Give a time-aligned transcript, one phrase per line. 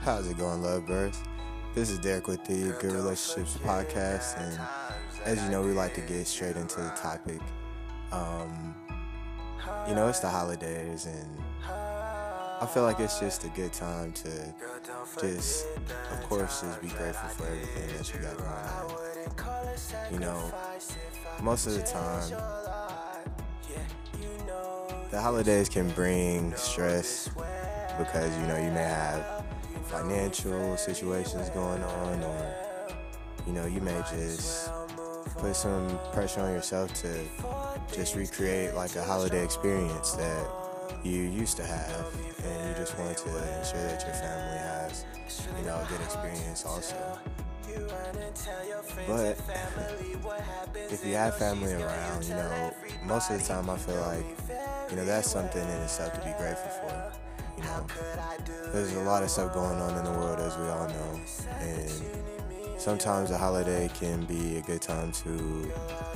[0.00, 1.18] How's it going, Lovebirds?
[1.74, 4.58] This is Derek with the Good Relationships Podcast, and
[5.24, 7.40] as you know, we like to get straight into the topic.
[8.12, 8.74] Um,
[9.88, 14.54] you know, it's the holidays, and I feel like it's just a good time to
[15.20, 15.66] just,
[16.12, 20.12] of course, just be grateful for everything that you got going on.
[20.12, 20.52] You know,
[21.42, 22.30] most of the time,
[25.10, 27.28] the holidays can bring stress
[27.98, 29.44] because you know you may have
[29.88, 32.54] financial situations going on or
[33.46, 34.70] you know you may just
[35.38, 37.24] put some pressure on yourself to
[37.92, 40.46] just recreate like a holiday experience that
[41.04, 42.06] you used to have
[42.44, 43.28] and you just want to
[43.58, 45.04] ensure that your family has
[45.58, 46.96] you know a good experience also.
[49.06, 49.38] But
[50.90, 54.24] if you have family around you know most of the time i feel like
[54.90, 57.12] you know that's something in itself to be grateful for
[57.58, 57.86] you know,
[58.72, 61.20] there's a lot of stuff going on in the world, as we all know,
[61.60, 61.90] and
[62.78, 65.68] sometimes a holiday can be a good time to,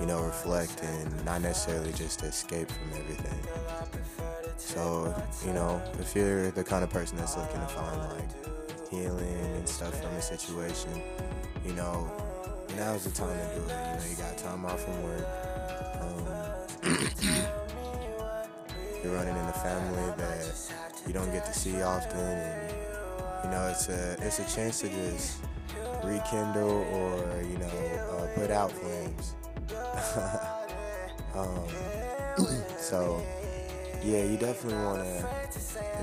[0.00, 3.38] you know, reflect and not necessarily just escape from everything.
[4.56, 5.14] So,
[5.46, 8.28] you know, if you're the kind of person that's looking to find like
[8.90, 11.00] healing and stuff from a situation,
[11.64, 12.10] you know,
[12.76, 13.68] now's the time to do it.
[13.68, 15.24] You know, you got time off from work.
[16.00, 16.26] Um,
[19.02, 20.44] you're running in a family that
[21.06, 22.74] you don't get to see often, and
[23.44, 25.38] you know it's a it's a chance to just
[26.04, 29.34] rekindle or you know uh, put out flames.
[31.34, 32.46] um,
[32.78, 33.22] so
[34.02, 35.28] yeah, you definitely want to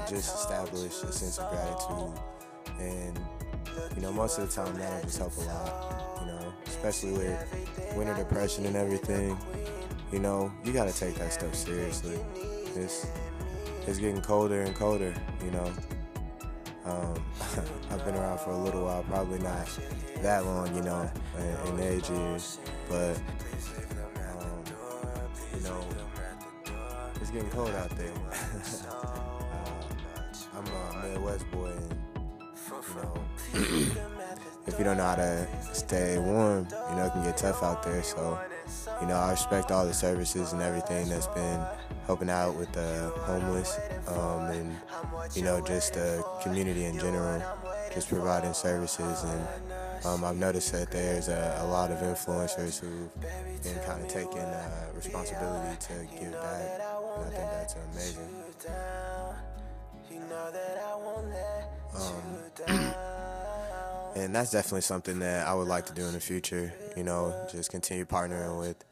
[0.09, 2.19] just establish a sense of gratitude,
[2.79, 3.19] and
[3.95, 6.19] you know most of the time that'll just help a lot.
[6.21, 9.37] You know, especially with winter depression and everything.
[10.11, 12.19] You know, you got to take that stuff seriously.
[12.75, 13.07] It's
[13.87, 15.71] it's getting colder and colder, you know.
[16.85, 17.23] Um,
[17.89, 19.67] I've been around for a little while, probably not
[20.21, 22.09] that long, you know, in, in age
[22.89, 24.63] but um,
[25.55, 25.83] you know,
[27.21, 28.11] it's getting cold out there.
[28.89, 29.35] uh,
[30.55, 31.95] I'm a Midwest boy, and
[33.53, 34.05] you know,
[34.67, 37.83] if you don't know how to stay warm, you know, it can get tough out
[37.83, 38.01] there.
[38.03, 38.39] So,
[39.01, 41.63] you know, I respect all the services and everything that's been
[42.05, 44.75] helping out with the homeless um, and
[45.35, 47.41] you know just the community in general,
[47.93, 49.23] just providing services.
[49.23, 53.11] And um, I've noticed that there's a, a, lot of influencers who've
[53.63, 56.81] been kind of taking uh, responsibility to give back,
[57.17, 58.29] and I think that's amazing.
[61.95, 62.94] Um,
[64.15, 66.73] and that's definitely something that I would like to do in the future.
[66.95, 68.83] You know, just continue partnering with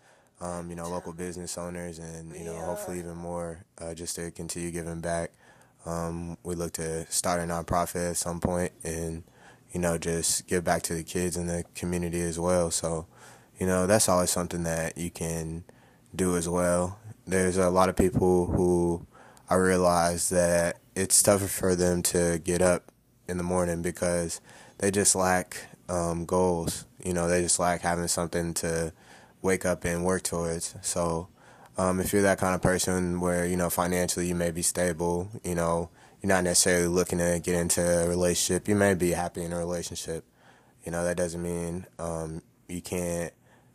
[0.43, 4.29] um, you know, local business owners, and you know, hopefully even more, uh, just to
[4.31, 5.31] continue giving back.
[5.85, 9.23] Um, we look to start a nonprofit at some point, and
[9.71, 12.71] you know, just give back to the kids in the community as well.
[12.71, 13.07] So,
[13.59, 15.63] you know, that's always something that you can
[16.15, 16.99] do as well.
[17.25, 19.07] There's a lot of people who
[19.49, 22.91] I realize that it's tougher for them to get up
[23.27, 24.41] in the morning because
[24.79, 26.85] they just lack um, goals.
[27.03, 28.93] You know, they just lack having something to
[29.41, 30.75] wake up and work towards.
[30.81, 31.27] So
[31.77, 35.29] um, if you're that kind of person where you know financially you may be stable,
[35.43, 35.89] you know
[36.21, 38.67] you're not necessarily looking to get into a relationship.
[38.67, 40.25] You may be happy in a relationship.
[40.85, 43.33] You know that doesn't mean um, you can't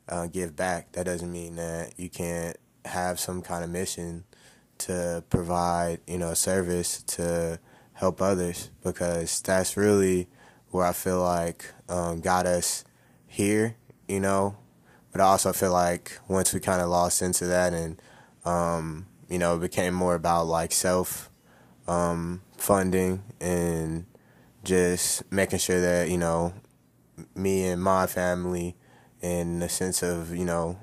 [0.08, 0.92] uh, give back.
[0.92, 4.24] That doesn't mean that you can't have some kind of mission
[4.78, 7.58] to provide you know service to
[7.98, 10.28] help others because that's really
[10.70, 12.84] where I feel like um, got us
[13.26, 13.76] here.
[14.06, 14.56] You know,
[15.12, 18.00] but I also feel like once we kind of lost into that and
[18.44, 21.30] um, you know it became more about like self
[21.86, 24.06] um, funding and
[24.64, 26.54] just making sure that you know
[27.34, 28.76] me and my family
[29.20, 30.78] in the sense of you know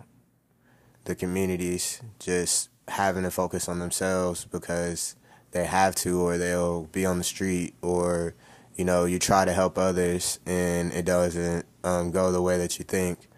[1.06, 5.16] the communities just having to focus on themselves because
[5.56, 8.36] they have to or they'll be on the street or
[8.76, 12.78] you know you try to help others and it doesn't um, go the way that
[12.78, 13.30] you think.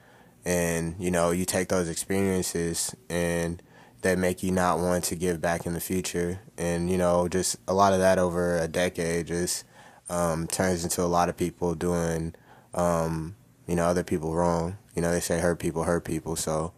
[0.44, 3.62] And you know you take those experiences and
[4.02, 6.40] they make you not want to give back in the future.
[6.58, 9.64] And you know just a lot of that over a decade just
[10.10, 12.34] um, turns into a lot of people doing
[12.74, 13.36] um,
[13.68, 14.80] you know other people wrong.
[14.96, 16.36] You know they say hurt people hurt people.
[16.36, 16.74] So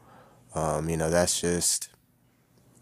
[0.54, 1.88] um, you know that's just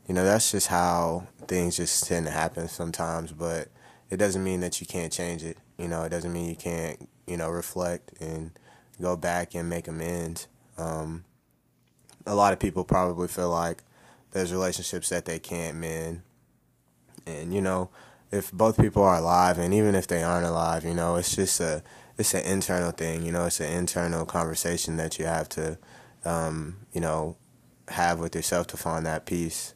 [0.07, 3.68] you know that's just how things just tend to happen sometimes but
[4.09, 7.09] it doesn't mean that you can't change it you know it doesn't mean you can't
[7.25, 8.51] you know reflect and
[9.01, 11.24] go back and make amends um,
[12.25, 13.83] a lot of people probably feel like
[14.31, 16.21] there's relationships that they can't mend,
[17.25, 17.89] and you know,
[18.31, 21.59] if both people are alive, and even if they aren't alive, you know, it's just
[21.59, 21.81] a
[22.18, 23.24] it's an internal thing.
[23.25, 25.77] You know, it's an internal conversation that you have to,
[26.25, 27.38] um, you know,
[27.88, 29.74] have with yourself to find that peace.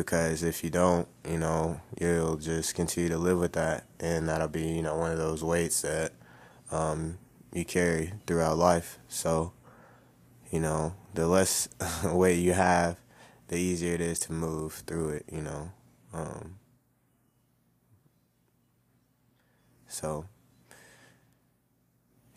[0.00, 4.48] Because if you don't, you know, you'll just continue to live with that, and that'll
[4.48, 6.12] be, you know, one of those weights that
[6.70, 7.18] um,
[7.52, 8.98] you carry throughout life.
[9.08, 9.52] So,
[10.50, 11.68] you know, the less
[12.04, 12.96] weight you have,
[13.48, 15.26] the easier it is to move through it.
[15.30, 15.72] You know.
[16.14, 16.56] Um,
[19.86, 20.24] so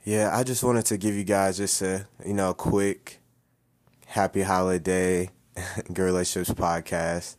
[0.04, 3.22] yeah, I just wanted to give you guys just a you know quick
[4.08, 5.30] happy holiday
[5.94, 7.38] Good relationships podcast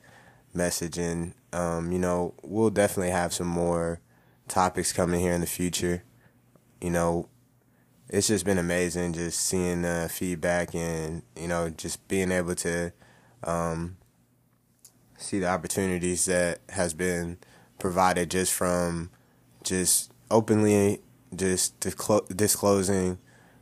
[0.54, 1.34] messaging.
[1.52, 4.00] Um, you know, we'll definitely have some more
[4.48, 6.02] topics coming here in the future.
[6.80, 7.28] You know,
[8.08, 12.92] it's just been amazing just seeing the feedback and you know just being able to
[13.42, 13.96] um,
[15.16, 17.38] see the opportunities that has been
[17.78, 19.10] provided just from
[19.62, 21.00] just openly
[21.36, 23.18] just disclosing,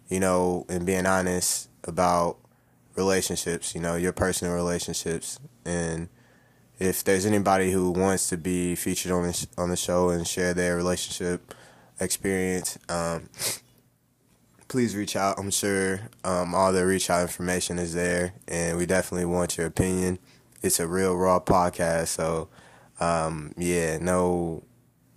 [0.08, 2.38] you know, and being honest about
[2.94, 6.08] relationships, you know, your personal relationships and
[6.82, 10.52] if there's anybody who wants to be featured on the, on the show and share
[10.52, 11.54] their relationship
[12.00, 13.28] experience, um,
[14.66, 15.38] please reach out.
[15.38, 19.68] I'm sure um, all the reach out information is there, and we definitely want your
[19.68, 20.18] opinion.
[20.60, 22.48] It's a real raw podcast, so
[22.98, 24.64] um, yeah, no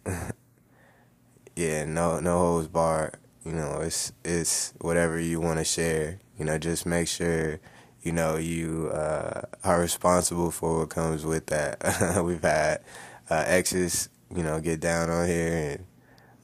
[1.55, 3.17] yeah, no no holds barred.
[3.43, 6.19] You know, it's it's whatever you want to share.
[6.37, 7.59] You know, just make sure
[8.05, 12.21] you know you uh, are responsible for what comes with that.
[12.23, 12.81] We've had
[13.29, 15.85] uh, exes, you know, get down on here and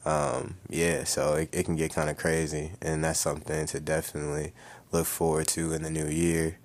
[0.03, 4.53] um, yeah, so it, it can get kind of crazy, and that's something to definitely
[4.91, 6.57] look forward to in the new year.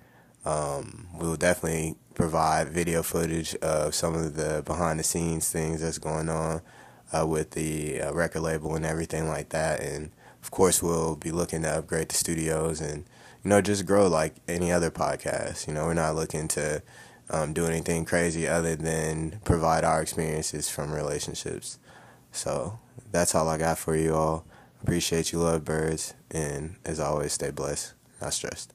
[0.43, 5.81] Um, we will definitely provide video footage of some of the behind the scenes things
[5.81, 6.61] that's going on
[7.13, 9.81] uh, with the uh, record label and everything like that.
[9.81, 10.11] And
[10.47, 13.03] of course, we'll be looking to upgrade the studios and
[13.43, 15.67] you know just grow like any other podcast.
[15.67, 16.81] You know, we're not looking to
[17.29, 21.79] um, do anything crazy other than provide our experiences from relationships.
[22.31, 22.79] So
[23.11, 24.45] that's all I got for you all.
[24.81, 27.91] Appreciate you, love birds, and as always, stay blessed,
[28.21, 28.73] not stressed.